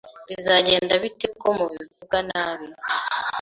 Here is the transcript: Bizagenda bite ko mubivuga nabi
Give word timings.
Bizagenda 0.29 0.93
bite 1.03 1.27
ko 1.39 1.47
mubivuga 1.57 2.17
nabi 2.29 2.67